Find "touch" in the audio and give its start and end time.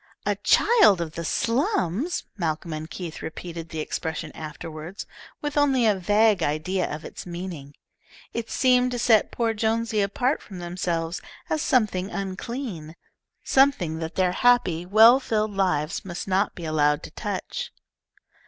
17.11-17.71